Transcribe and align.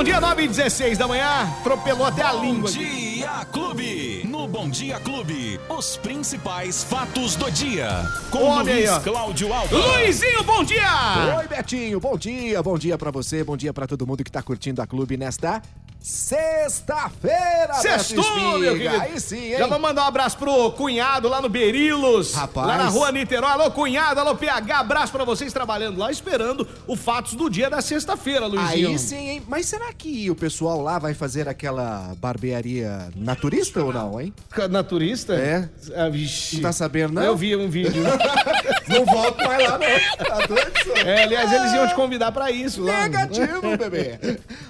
bom 0.00 0.04
dia, 0.04 0.18
9 0.18 0.44
e 0.44 0.48
16 0.48 0.96
da 0.96 1.06
manhã. 1.06 1.42
Atropelou 1.60 2.06
até 2.06 2.22
a 2.22 2.32
língua. 2.32 2.70
Bom 2.70 2.74
Dia 2.74 3.44
Clube. 3.52 4.26
No 4.26 4.48
Bom 4.48 4.70
Dia 4.70 4.98
Clube, 4.98 5.60
os 5.68 5.98
principais 5.98 6.82
fatos 6.82 7.36
do 7.36 7.50
dia. 7.50 8.06
Com 8.30 8.60
aí, 8.60 8.64
Luiz 8.64 8.90
ó. 8.90 9.00
Cláudio 9.00 9.52
Alba. 9.52 9.76
Luizinho, 9.76 10.42
bom 10.44 10.64
dia! 10.64 11.36
Oi, 11.36 11.46
Betinho, 11.46 12.00
bom 12.00 12.16
dia, 12.16 12.62
bom 12.62 12.78
dia 12.78 12.96
pra 12.96 13.10
você, 13.10 13.44
bom 13.44 13.58
dia 13.58 13.74
pra 13.74 13.86
todo 13.86 14.06
mundo 14.06 14.24
que 14.24 14.32
tá 14.32 14.40
curtindo 14.40 14.80
a 14.80 14.86
clube 14.86 15.18
nesta 15.18 15.60
sexta-feira, 16.00 17.74
Sextou, 17.74 18.58
meu 18.58 18.76
querido. 18.76 18.96
Aí 19.00 19.20
sim, 19.20 19.52
hein? 19.52 19.58
Já 19.58 19.66
vou 19.66 19.78
mandar 19.78 20.04
um 20.04 20.06
abraço 20.06 20.36
pro 20.38 20.72
cunhado 20.72 21.28
lá 21.28 21.40
no 21.42 21.48
Berilos. 21.48 22.34
Rapaz. 22.34 22.66
Lá 22.66 22.78
na 22.78 22.88
rua 22.88 23.12
Niterói. 23.12 23.50
Alô, 23.50 23.70
cunhado, 23.70 24.18
alô, 24.20 24.34
PH. 24.34 24.78
Abraço 24.78 25.12
pra 25.12 25.24
vocês 25.24 25.52
trabalhando 25.52 25.98
lá, 25.98 26.10
esperando 26.10 26.66
o 26.86 26.96
Fatos 26.96 27.34
do 27.34 27.50
dia 27.50 27.68
da 27.68 27.80
sexta-feira, 27.82 28.46
Luizinho. 28.46 28.88
Aí 28.88 28.98
sim, 28.98 29.28
hein? 29.28 29.42
Mas 29.46 29.66
será 29.66 29.92
que 29.92 30.30
o 30.30 30.34
pessoal 30.34 30.80
lá 30.80 30.98
vai 30.98 31.14
fazer 31.14 31.48
aquela 31.48 32.14
barbearia 32.18 33.10
naturista 33.14 33.82
ou 33.84 33.92
não, 33.92 34.20
hein? 34.20 34.32
Naturista? 34.70 35.34
É. 35.34 35.68
Ah, 35.94 36.08
vixe. 36.08 36.56
Não 36.56 36.62
tá 36.62 36.72
sabendo, 36.72 37.14
não? 37.14 37.22
Eu 37.22 37.36
vi 37.36 37.54
um 37.54 37.68
vídeo. 37.68 38.02
Não 38.88 39.04
volto 39.06 39.38
mais 39.44 39.62
lá, 39.68 39.78
não. 39.78 40.26
Tá 40.26 40.46
doido, 40.46 40.72
senhor? 40.82 40.98
é, 41.06 41.22
aliás, 41.24 41.52
eles 41.52 41.72
iam 41.72 41.88
te 41.88 41.94
convidar 41.94 42.32
pra 42.32 42.50
isso 42.50 42.82
lá. 42.82 43.02
Negativo, 43.02 43.76
bebê. 43.76 44.18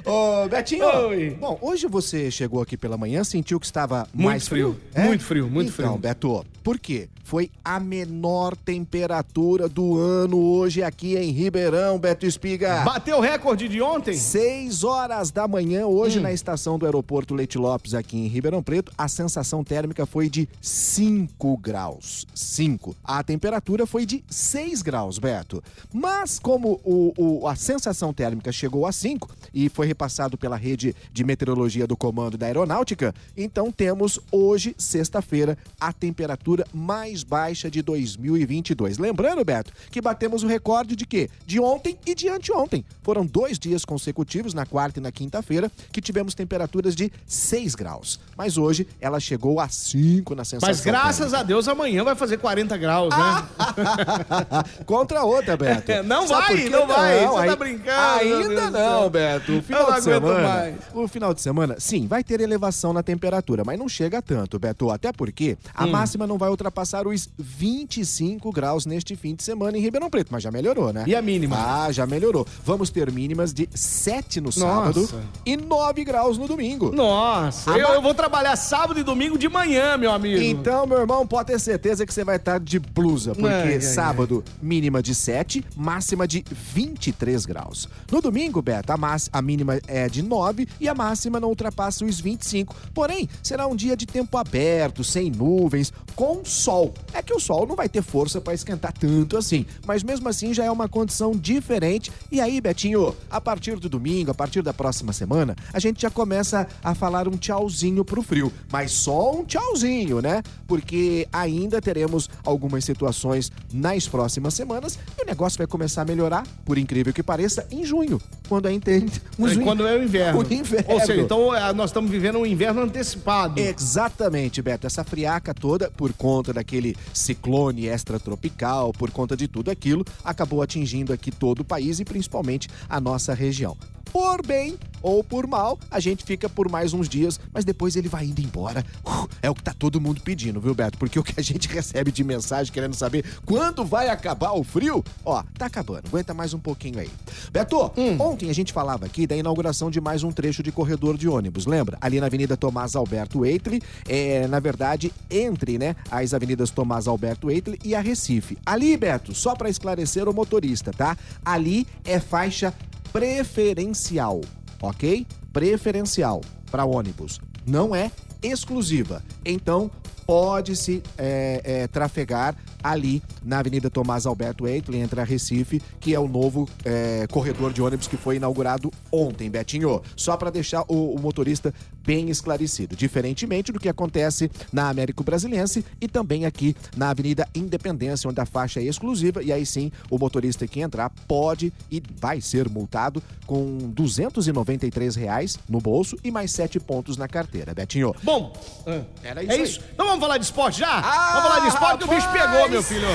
Ô, 0.05 0.49
Betinho. 0.49 0.85
Oi. 1.09 1.37
Bom, 1.41 1.59
hoje 1.61 1.87
você 1.87 2.31
chegou 2.31 2.61
aqui 2.63 2.77
pela 2.77 2.97
manhã, 2.97 3.23
sentiu 3.25 3.59
que 3.61 3.67
estava 3.67 4.07
Muito 4.13 4.27
mais 4.27 4.49
frio? 4.49 4.79
frio, 4.93 5.05
muito 5.07 5.25
frio, 5.25 5.49
muito 5.51 5.73
então, 5.73 5.87
frio. 5.91 5.99
Beto, 5.99 6.45
por 6.63 6.79
quê? 6.79 7.09
Foi 7.25 7.49
a 7.65 7.79
menor 7.79 8.57
temperatura 8.57 9.69
do 9.69 9.97
ano 9.97 10.37
hoje 10.37 10.83
aqui 10.83 11.17
em 11.17 11.31
Ribeirão, 11.31 11.97
Beto 11.97 12.27
Espiga. 12.27 12.81
Bateu 12.81 13.19
o 13.19 13.21
recorde 13.21 13.69
de 13.69 13.81
ontem? 13.81 14.15
6 14.15 14.83
horas 14.83 15.31
da 15.31 15.47
manhã, 15.47 15.87
hoje 15.87 16.19
Hum. 16.19 16.23
na 16.23 16.33
estação 16.33 16.77
do 16.77 16.87
aeroporto 16.87 17.33
Leite 17.33 17.57
Lopes, 17.57 17.95
aqui 17.95 18.17
em 18.19 18.27
Ribeirão 18.27 18.65
Preto, 18.65 18.91
a 18.99 19.07
sensação 19.07 19.63
térmica 19.63 20.05
foi 20.07 20.29
de 20.29 20.49
5 20.61 21.57
graus. 21.59 22.27
5. 22.35 22.97
A 23.05 23.23
temperatura 23.23 23.87
foi 23.91 24.07
de 24.07 24.23
6 24.31 24.83
graus, 24.83 25.19
Beto. 25.19 25.61
Mas, 25.93 26.39
como 26.39 26.81
o, 26.85 27.13
o- 27.43 27.49
a 27.49 27.57
sensação 27.57 28.13
térmica 28.15 28.53
chegou 28.53 28.87
a 28.87 28.93
5 28.93 29.29
e 29.53 29.69
foi 29.69 29.85
repassado 29.89 30.39
pela 30.39 30.57
rede 30.57 30.95
de 31.13 31.25
meteorologia 31.25 31.89
do 31.89 31.97
Comando 31.97 32.39
da 32.39 32.47
Aeronáutica, 32.47 33.13
então 33.37 33.73
temos 33.73 34.21
hoje, 34.31 34.77
sexta-feira, 34.79 35.59
a 35.81 35.93
temperatura 35.93 36.65
mais 36.73 37.25
baixa 37.25 37.69
de 37.69 37.83
2022. 37.83 38.97
Lembrando, 38.99 39.45
Beto, 39.45 39.73
que 39.91 40.01
batemos 40.01 40.45
o 40.45 40.47
recorde 40.47 40.95
de 40.95 41.05
quê? 41.05 41.29
De 41.45 41.59
ontem 41.59 41.99
e 42.07 42.15
de 42.15 42.29
anteontem. 42.29 42.85
Foram 43.03 43.27
dois 43.27 43.59
dias 43.59 43.85
consecutivos, 43.85 44.55
na 44.55 44.65
quarta 44.65 45.01
e 45.01 45.03
na 45.03 45.11
quinta-feira, 45.11 45.69
que 45.91 46.01
tivemos 46.01 46.33
temperaturas 46.33 46.95
de 46.95 47.11
6 47.27 47.75
graus. 47.75 48.21
Mas 48.37 48.57
hoje 48.57 48.87
ela 49.01 49.19
chegou 49.19 49.59
a 49.59 49.69
5 49.69 50.33
na 50.37 50.45
sensação. 50.45 50.69
Mas 50.69 50.81
graças 50.81 51.35
a 51.35 51.43
Deus 51.43 51.67
amanhã 51.67 52.05
vai 52.05 52.15
fazer 52.15 52.37
40 52.39 52.77
graus, 52.77 53.11
né? 53.11 53.49
Contra 54.87 55.23
outra, 55.25 55.57
Beto. 55.57 56.03
Não 56.05 56.27
Sabe 56.27 56.41
vai, 56.55 56.57
quê? 56.65 56.71
não 56.71 56.87
vai, 56.87 57.27
você 57.27 57.47
tá 57.47 57.57
brincando, 57.57 58.21
Ainda 58.21 58.71
não. 58.71 59.11
Beto. 59.11 59.53
O 59.53 59.57
Eu 59.57 59.63
final 59.63 59.83
não 59.83 59.89
de 59.89 59.93
aguento 59.93 60.05
semana. 60.27 60.49
mais. 60.49 60.75
O 60.95 61.09
final 61.09 61.35
de 61.35 61.41
semana, 61.41 61.77
sim, 61.79 62.07
vai 62.07 62.23
ter 62.25 62.41
elevação 62.41 62.93
na 62.93 63.03
temperatura, 63.03 63.63
mas 63.65 63.79
não 63.79 63.89
chega 63.89 64.21
tanto, 64.23 64.59
Beto. 64.59 64.91
Até 64.91 65.13
porque 65.13 65.57
a 65.75 65.85
Hum. 65.85 65.91
máxima 65.91 66.27
não 66.27 66.39
vai 66.39 66.51
ultrapassar 66.51 67.07
os 67.07 67.29
25 67.39 68.51
graus 68.53 68.87
neste 68.87 69.17
fim 69.17 69.35
de 69.35 69.43
semana 69.43 69.77
em 69.77 69.81
Ribeirão 69.81 70.11
Preto, 70.11 70.29
mas 70.31 70.43
já 70.43 70.51
melhorou, 70.51 70.93
né? 70.93 71.05
E 71.07 71.15
a 71.15 71.23
mínima? 71.23 71.57
Ah, 71.59 71.93
já 71.93 72.07
melhorou. 72.07 72.47
Vamos 72.65 72.91
ter 72.91 73.11
mínimas 73.11 73.53
de 73.53 73.69
7 73.75 74.41
no 74.41 74.53
sábado 74.53 75.01
Nossa. 75.01 75.21
e 75.45 75.57
9 75.57 76.05
graus 76.05 76.37
no 76.39 76.47
domingo. 76.47 76.93
Nossa, 76.93 77.71
eu, 77.73 77.89
eu 77.95 78.03
vou 78.03 78.15
trabalhar 78.15 78.57
sábado 78.57 78.99
e 79.01 79.03
domingo 79.03 79.39
de 79.39 79.49
manhã, 79.49 79.97
meu 79.97 80.11
amigo. 80.13 80.41
Então, 80.43 80.87
meu 80.87 80.99
irmão, 80.99 81.27
pode 81.27 81.49
ter 81.49 81.59
certeza 81.59 82.05
que 82.07 82.13
você 82.13 82.25
vai 82.25 82.37
estar 82.37 82.59
de 82.61 82.79
blusa, 82.79 83.33
porque 83.35 83.47
Ai, 83.49 83.70
ai, 83.75 83.81
sábado, 83.81 84.45
mínima 84.61 85.03
de 85.03 85.15
7, 85.15 85.65
máxima 85.77 86.27
de 86.27 86.45
23 86.75 87.47
graus. 87.47 87.89
No 88.11 88.21
domingo, 88.21 88.61
Beto, 88.63 88.93
a, 88.93 88.97
máxima, 88.97 89.39
a 89.39 89.43
mínima 89.43 89.79
é 89.87 90.09
de 90.09 90.23
9 90.23 90.69
e 90.81 90.89
a 90.89 90.95
máxima 90.95 91.41
não 91.41 91.49
ultrapassa 91.49 92.05
os 92.05 92.21
25. 92.21 92.75
Porém, 92.95 93.29
será 93.43 93.67
um 93.67 93.77
dia 93.77 93.97
de 93.97 94.07
tempo 94.07 94.37
aberto, 94.37 95.05
sem 95.05 95.31
nuvens, 95.31 95.93
com 96.15 96.45
sol. 96.45 96.95
É 97.13 97.23
que 97.23 97.33
o 97.33 97.41
sol 97.41 97.67
não 97.67 97.77
vai 97.77 97.89
ter 97.89 98.03
força 98.03 98.41
para 98.41 98.55
esquentar 98.55 98.93
tanto 98.93 99.37
assim, 99.37 99.65
mas 99.87 100.03
mesmo 100.03 100.29
assim 100.29 100.53
já 100.53 100.65
é 100.65 100.71
uma 100.71 100.89
condição 100.89 101.33
diferente. 101.33 102.13
E 102.31 102.41
aí, 102.41 102.61
Betinho, 102.61 103.15
a 103.31 103.41
partir 103.41 103.79
do 103.79 103.89
domingo, 103.89 104.31
a 104.31 104.35
partir 104.35 104.63
da 104.63 104.73
próxima 104.73 105.13
semana, 105.13 105.57
a 105.73 105.79
gente 105.79 106.03
já 106.03 106.11
começa 106.11 106.67
a 106.83 106.95
falar 106.95 107.29
um 107.29 107.37
tchauzinho 107.37 108.05
pro 108.05 108.23
frio, 108.23 108.53
mas 108.71 108.93
só 108.93 109.33
um 109.33 109.45
tchauzinho, 109.45 110.21
né? 110.21 110.43
Porque 110.67 111.29
ainda 111.33 111.81
teremos 111.81 112.29
algumas 112.45 112.85
situações 112.85 113.51
nas 113.73 114.09
próximas 114.09 114.55
semanas 114.55 114.99
e 115.19 115.23
o 115.23 115.27
negócio 115.27 115.59
vai 115.59 115.67
começar 115.67 116.03
a 116.03 116.05
melhorar, 116.05 116.47
por 116.65 116.77
incrível 116.79 117.13
que 117.13 117.23
pareça, 117.23 117.67
em 117.71 117.85
junho, 117.85 118.21
quando 118.49 118.67
gente 119.01 119.23
um 119.39 119.47
É, 119.47 119.55
junho- 119.55 119.65
Quando 119.67 119.87
é 119.87 119.97
o 119.97 120.03
inverno. 120.03 120.41
O 120.41 120.53
inverno. 120.53 120.93
Ou 120.95 121.01
seja, 121.01 121.21
então 121.21 121.55
é, 121.55 121.73
nós 121.73 121.91
estamos 121.91 122.11
vivendo 122.11 122.39
um 122.39 122.47
inverno 122.47 122.83
antecipado. 122.83 123.61
Exatamente, 123.61 124.61
Beto. 124.63 124.87
Essa 124.87 125.05
friaca 125.05 125.53
toda, 125.55 125.91
por 125.91 126.13
conta 126.13 126.53
daquele 126.53 126.97
ciclone 127.13 127.87
extratropical, 127.87 128.93
por 128.93 129.11
conta 129.11 129.37
de 129.37 129.47
tudo 129.49 129.71
aquilo, 129.71 130.05
acabou 130.25 130.63
atingindo 130.63 131.13
aqui 131.13 131.31
todo 131.31 131.61
o 131.61 131.65
país 131.65 132.01
e 132.01 132.05
principalmente 132.05 132.69
a 132.89 133.01
nossa 133.01 133.35
região. 133.35 133.77
Por 134.13 134.45
bem 134.45 134.79
ou 135.03 135.25
por 135.25 135.47
mal, 135.47 135.79
a 135.91 135.99
gente 135.99 136.25
fica 136.25 136.49
por 136.49 136.71
mais 136.71 136.93
uns 136.93 137.09
dias, 137.09 137.41
mas 137.53 137.65
depois 137.65 137.97
ele 137.97 138.09
vai 138.09 138.27
indo 138.27 138.41
embora. 138.41 138.85
Uh, 139.05 139.29
É 139.41 139.49
o 139.49 139.55
que 139.55 139.63
tá 139.63 139.73
todo 139.73 140.01
mundo 140.01 140.21
pedindo, 140.21 140.61
viu, 140.61 140.75
Beto? 140.75 140.99
Porque 140.99 141.19
o 141.19 141.23
que 141.23 141.39
a 141.39 141.43
gente 141.43 141.69
recebe 141.73 142.13
de 142.13 142.23
mensagem 142.23 142.73
querendo 142.73 142.95
saber 142.95 143.25
quando 143.47 143.85
vai 143.85 144.09
acabar 144.09 144.53
o 144.53 144.63
frio, 144.63 145.03
ó, 145.25 145.43
tá 145.57 145.67
acabando. 145.67 146.09
Aguenta 146.09 146.35
mais 146.35 146.53
um 146.53 146.59
pouquinho 146.59 146.99
aí. 146.99 147.11
Beto, 147.51 147.91
ontem 148.19 148.51
a 148.51 148.53
gente 148.53 148.73
falava 148.73 149.07
aqui 149.07 149.27
da 149.27 149.37
inauguração 149.37 149.91
de 149.91 150.01
mais 150.01 150.23
um 150.23 150.31
trecho 150.31 150.63
de 150.63 150.71
corredor 150.71 151.17
de 151.17 151.29
ônibus, 151.29 151.67
lembra? 151.67 151.97
Ali 152.01 152.21
na 152.21 152.27
Avenida 152.27 152.57
Tomás 152.57 152.95
Alberto 152.95 153.47
Eitle, 153.47 153.81
é, 154.07 154.47
na 154.49 154.61
verdade, 154.61 155.13
entre, 155.31 155.79
né, 155.79 155.97
as 156.11 156.35
avenidas 156.35 156.71
Tomás 156.71 157.07
Alberto 157.09 157.51
Eitle 157.51 157.79
e 157.85 157.95
a 157.95 158.01
Recife. 158.01 158.59
Ali, 158.67 158.97
Beto, 158.97 159.35
só 159.35 159.55
para 159.55 159.71
esclarecer 159.71 160.29
o 160.29 160.35
motorista, 160.35 160.91
tá? 160.93 161.17
Ali 161.45 161.87
é 162.05 162.21
faixa 162.21 162.75
preferencial, 163.13 164.41
ok? 164.81 165.27
Preferencial 165.53 166.41
para 166.71 166.85
ônibus. 166.85 167.41
Não 167.67 167.95
é 167.95 168.11
exclusiva. 168.43 169.23
Então, 169.45 169.91
pode-se 170.31 171.03
é, 171.19 171.61
é, 171.65 171.87
trafegar 171.89 172.55
ali 172.83 173.21
na 173.43 173.59
Avenida 173.59 173.91
Tomás 173.91 174.27
Alberto 174.27 174.67
Eitle, 174.67 174.99
entre 174.99 175.21
a 175.21 175.25
Recife, 175.25 175.83
que 175.99 176.15
é 176.15 176.21
o 176.21 176.29
novo 176.29 176.69
é, 176.85 177.27
corredor 177.29 177.73
de 177.73 177.83
ônibus 177.83 178.07
que 178.07 178.17
foi 178.17 178.37
inaugurado 178.37 178.93
ontem, 179.11 179.51
Betinho. 179.51 180.01
Só 180.15 180.37
para 180.37 180.51
deixar 180.51 180.85
o, 180.87 181.17
o 181.17 181.21
motorista 181.21 181.75
bem 182.05 182.31
esclarecido. 182.31 182.97
Diferentemente 182.97 183.73
do 183.73 183.79
que 183.81 183.89
acontece 183.89 184.51
na 184.73 184.89
Américo 184.89 185.23
Brasiliense 185.23 185.85
e 186.01 186.09
também 186.09 186.47
aqui 186.47 186.75
na 186.97 187.11
Avenida 187.11 187.49
Independência, 187.55 188.29
onde 188.29 188.41
a 188.41 188.47
faixa 188.47 188.81
é 188.81 188.85
exclusiva, 188.85 189.43
e 189.43 189.53
aí 189.53 189.65
sim 189.67 189.91
o 190.11 190.19
motorista 190.19 190.67
que 190.67 190.81
entrar 190.81 191.11
pode 191.29 191.73
e 191.91 192.03
vai 192.21 192.41
ser 192.41 192.69
multado 192.69 193.23
com 193.47 193.79
293 193.93 195.17
reais 195.17 195.59
no 195.69 195.81
bolso 195.81 196.17
e 196.23 196.31
mais 196.31 196.51
7 196.53 196.79
pontos 196.81 197.17
na 197.17 197.27
carteira, 197.29 197.75
Betinho. 197.75 198.15
Bom, 198.23 198.53
ah, 198.87 199.01
Era 199.23 199.43
isso 199.43 199.53
é 199.53 199.55
aí. 199.57 199.63
isso. 199.63 199.81
Então 199.93 200.07
vamos 200.07 200.21
falar 200.21 200.39
de 200.39 200.45
esporte 200.45 200.79
já? 200.81 200.99
Ah, 200.99 201.33
vamos 201.35 201.49
falar 201.49 201.61
de 201.61 201.69
esporte 201.69 201.99
que 201.99 202.05
o 202.05 202.15
bicho 202.15 202.29
pegou, 202.33 202.69
meu 202.69 202.83
filho. 202.83 203.09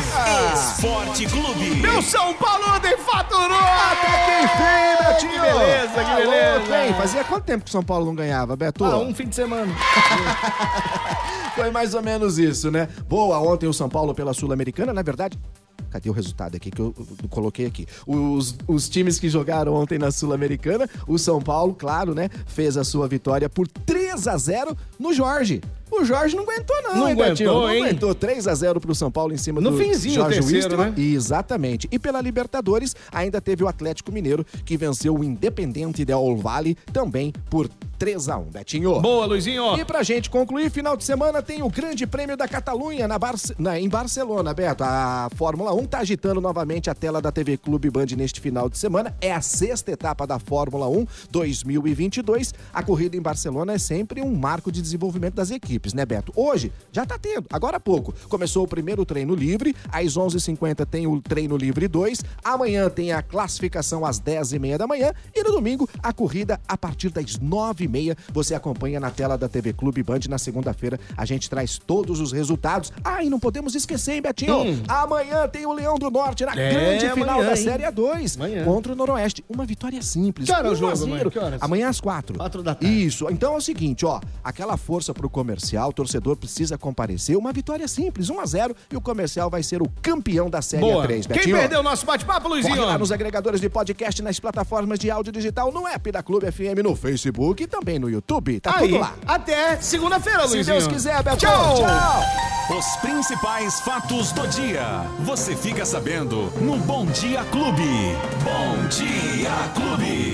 Esporte 0.54 1.26
Clube. 1.28 1.76
Meu 1.76 2.02
São 2.02 2.34
Paulo 2.36 2.64
ontem 2.76 2.98
faturou! 2.98 3.58
Até 3.58 4.26
que 4.26 4.44
enfim, 4.46 5.08
Betinho! 5.08 5.32
Que 5.36 5.40
beleza, 5.42 5.94
que 5.94 6.00
Alô, 6.00 6.18
beleza. 6.32 6.70
bem, 6.70 6.94
fazia 6.94 7.24
quanto 7.24 7.44
tempo 7.44 7.64
que 7.64 7.70
o 7.70 7.72
São 7.72 7.84
Paulo 7.84 8.06
não 8.06 8.16
ganhava, 8.16 8.56
Beto? 8.56 8.85
Ah, 8.92 9.00
um 9.00 9.14
fim 9.14 9.28
de 9.28 9.36
semana. 9.36 9.74
Foi 11.56 11.72
mais 11.72 11.94
ou 11.94 12.02
menos 12.02 12.38
isso, 12.38 12.70
né? 12.70 12.88
Boa, 13.08 13.40
ontem 13.40 13.68
o 13.68 13.74
São 13.74 13.90
Paulo 13.90 14.14
pela 14.14 14.34
Sul-Americana, 14.34 14.94
na 14.94 15.02
verdade. 15.02 15.40
Cadê 15.90 16.10
o 16.10 16.14
resultado 16.14 16.56
aqui 16.56 16.70
que 16.70 16.82
eu, 16.82 16.94
eu 16.98 17.30
coloquei 17.30 17.66
aqui? 17.66 17.88
Os, 18.06 18.58
os 18.68 18.90
times 18.90 19.18
que 19.18 19.30
jogaram 19.30 19.74
ontem 19.74 19.98
na 19.98 20.12
Sul-Americana, 20.12 20.90
o 21.08 21.18
São 21.18 21.42
Paulo, 21.42 21.74
claro, 21.74 22.14
né? 22.14 22.30
Fez 22.46 22.76
a 22.76 22.84
sua 22.84 23.08
vitória 23.08 23.48
por 23.48 23.68
3 23.68 24.28
a 24.28 24.38
0 24.38 24.78
no 25.00 25.14
Jorge. 25.14 25.62
O 25.98 26.04
Jorge 26.06 26.36
não 26.36 26.44
aguentou, 26.44 26.76
não, 26.84 26.96
Não 26.98 27.08
hein, 27.10 27.14
aguentou, 27.22 27.46
Não 27.62 27.70
hein? 27.74 27.84
aguentou 27.84 28.14
3x0 28.14 28.80
pro 28.80 28.94
São 28.94 29.10
Paulo 29.10 29.34
em 29.34 29.38
cima 29.38 29.62
No 29.62 29.72
do 29.72 29.78
finzinho, 29.78 30.16
Jorge 30.16 30.40
terceiro, 30.40 30.58
Wilstermann. 30.78 30.90
né? 30.92 31.02
Exatamente. 31.14 31.88
E 31.92 31.98
pela 31.98 32.20
Libertadores, 32.22 32.96
ainda 33.12 33.40
teve 33.40 33.64
o 33.64 33.68
Atlético 33.68 34.12
Mineiro, 34.12 34.46
que 34.66 34.76
venceu 34.78 35.16
o 35.16 35.24
Independente 35.24 36.04
Del 36.04 36.36
Valle, 36.38 36.76
também 36.92 37.34
por 37.50 37.70
3x1, 37.98 38.52
Betinho. 38.52 39.00
Boa, 39.00 39.26
Luizinho. 39.26 39.78
E 39.80 39.86
pra 39.86 40.04
gente 40.04 40.30
concluir, 40.30 40.70
final 40.70 40.98
de 40.98 41.04
semana 41.06 41.42
tem 41.42 41.64
o 41.64 41.70
Grande 41.70 42.06
Prêmio 42.06 42.36
da 42.36 42.48
Catalunha 42.48 43.08
na 43.08 43.18
Barce- 43.18 43.56
na- 43.58 43.80
em 43.80 43.88
Barcelona, 43.88 44.54
Beto. 44.54 44.84
A 44.84 45.30
Fórmula 45.36 45.74
1 45.74 45.86
tá 45.86 46.00
agitando 46.00 46.42
novamente 46.42 46.90
a 46.90 46.94
tela 46.94 47.22
da 47.22 47.32
TV 47.32 47.56
Clube 47.58 47.90
Band 47.90 48.08
neste 48.18 48.42
final 48.42 48.68
de 48.70 48.78
semana. 48.78 49.16
É 49.22 49.32
a 49.32 49.40
sexta 49.42 49.92
etapa 49.92 50.28
da 50.28 50.38
Fórmula 50.40 50.88
1 50.90 51.06
2022. 51.32 52.54
A 52.74 52.84
corrida 52.84 53.16
em 53.16 53.22
Barcelona 53.22 53.74
é 53.74 53.78
sempre 53.78 54.22
um 54.22 54.36
marco 54.36 54.72
de 54.72 54.82
desenvolvimento 54.82 55.36
das 55.36 55.52
equipes, 55.52 55.85
né, 55.94 56.06
Beto? 56.06 56.32
Hoje 56.36 56.72
já 56.92 57.06
tá 57.06 57.18
tendo, 57.18 57.46
agora 57.52 57.78
há 57.78 57.80
pouco. 57.80 58.14
Começou 58.30 58.64
o 58.64 58.68
primeiro 58.68 59.06
treino 59.06 59.36
livre, 59.36 59.76
às 59.92 60.14
11h50 60.18 60.86
tem 60.86 61.08
o 61.08 61.22
treino 61.22 61.56
livre 61.58 61.88
2, 61.88 62.24
amanhã 62.44 62.90
tem 62.90 63.12
a 63.12 63.22
classificação 63.22 64.06
às 64.06 64.20
10h30 64.20 64.78
da 64.78 64.88
manhã 64.88 65.12
e 65.34 65.44
no 65.44 65.52
domingo 65.52 65.88
a 66.02 66.12
corrida 66.14 66.60
a 66.68 66.78
partir 66.78 67.10
das 67.10 67.38
9h30. 67.38 68.18
Você 68.34 68.56
acompanha 68.56 69.00
na 69.00 69.12
tela 69.12 69.38
da 69.38 69.48
TV 69.48 69.74
Clube 69.74 70.04
Band. 70.04 70.20
Na 70.30 70.38
segunda-feira 70.38 71.00
a 71.18 71.26
gente 71.26 71.50
traz 71.50 71.78
todos 71.78 72.20
os 72.20 72.32
resultados. 72.32 72.92
Ah, 73.04 73.24
e 73.24 73.30
não 73.30 73.40
podemos 73.40 73.76
esquecer, 73.76 74.14
hein, 74.16 74.22
Betinho? 74.22 74.56
Hum. 74.62 74.84
Amanhã 74.88 75.48
tem 75.48 75.66
o 75.66 75.74
Leão 75.74 75.96
do 75.96 76.10
Norte 76.10 76.46
na 76.46 76.54
É, 76.56 76.72
grande 76.72 77.10
final 77.14 77.36
amanhã, 77.40 77.46
da 77.54 77.58
hein? 77.58 77.64
Série 77.64 77.84
A2 77.84 78.36
Amanhã. 78.38 78.64
contra 78.66 78.94
o 78.94 78.96
Noroeste. 78.96 79.44
Uma 79.50 79.66
vitória 79.66 80.02
simples. 80.02 80.48
Que 80.48 80.54
hora 80.54 80.68
é 80.68 80.72
o 80.72 80.74
1 80.74 80.76
a 80.76 80.80
jogo 80.80 80.96
0. 80.96 81.06
amanhã? 81.12 81.30
Que 81.30 81.40
horas? 81.40 81.62
Amanhã 81.62 81.90
às 81.90 82.00
quatro. 82.00 82.38
Quatro 82.38 82.64
da 82.64 82.76
tarde. 82.76 83.06
Isso. 83.06 83.28
Então 83.30 83.54
é 83.54 83.58
o 83.58 83.62
seguinte, 83.62 84.06
ó. 84.06 84.20
Aquela 84.44 84.78
força 84.78 85.14
pro 85.14 85.30
comercial, 85.30 85.56
o 85.74 85.94
torcedor 85.94 86.36
precisa 86.36 86.78
comparecer. 86.78 87.38
Uma 87.38 87.52
vitória 87.52 87.88
simples, 87.88 88.30
1 88.30 88.40
a 88.40 88.46
0 88.46 88.76
e 88.92 88.96
o 88.98 89.02
comercial 89.02 89.50
vai 89.50 89.64
ser 89.64 89.82
o 89.82 89.90
campeão 90.02 90.50
da 90.50 90.62
Série 90.62 90.82
Boa. 90.82 91.06
A3, 91.08 91.26
Quem 91.28 91.36
Betinho. 91.38 91.58
perdeu 91.58 91.80
o 91.80 91.84
nosso 91.84 92.06
bate-papo, 92.06 92.48
Luizinho? 92.48 92.76
Corre 92.76 92.86
lá 92.88 92.98
nos 92.98 93.12
agregadores 93.12 93.60
de 93.62 93.70
podcast, 93.70 94.22
nas 94.22 94.40
plataformas 94.40 95.00
de 95.00 95.10
áudio 95.10 95.32
digital, 95.32 95.72
no 95.72 95.88
app 95.88 96.12
da 96.12 96.22
Clube 96.22 96.52
FM, 96.52 96.84
no 96.84 96.96
Facebook 96.96 97.64
e 97.64 97.68
também 97.68 97.98
no 98.00 98.10
YouTube. 98.10 98.60
Tá 98.60 98.76
Aí, 98.78 98.90
tudo 98.90 99.00
lá. 99.00 99.14
até 99.26 99.78
segunda-feira, 99.82 100.48
Se 100.48 100.56
Luizinho. 100.56 100.78
Deus 100.80 100.88
quiser, 100.88 101.24
Beto. 101.24 101.38
Tchau. 101.38 101.76
Tchau. 101.76 102.22
Os 102.78 102.96
principais 102.98 103.80
fatos 103.82 104.32
do 104.32 104.48
dia. 104.48 105.06
Você 105.20 105.56
fica 105.56 105.86
sabendo 105.86 106.52
no 106.62 106.78
Bom 106.78 107.06
Dia 107.06 107.44
Clube. 107.52 107.84
Bom 108.44 108.88
Dia 108.90 109.52
Clube. 109.76 110.34